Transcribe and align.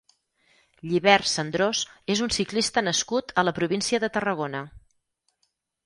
Llibert 0.91 1.29
Sendrós 1.33 1.83
és 2.15 2.25
un 2.29 2.35
ciclista 2.39 2.85
nascut 2.89 3.37
a 3.43 3.47
la 3.49 3.57
província 3.61 4.05
de 4.07 4.13
Tarragona. 4.19 4.65